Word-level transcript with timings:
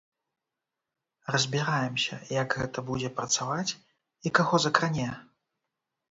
Разбіраемся, 1.33 2.15
як 2.41 2.55
гэта 2.61 2.83
будзе 2.87 3.09
працаваць 3.19 3.71
і 4.29 4.31
каго 4.39 4.55
закране. 4.65 5.07